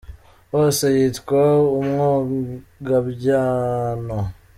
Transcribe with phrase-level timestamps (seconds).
[0.51, 1.43] Hose yitwa
[1.79, 4.19] umwogabyano.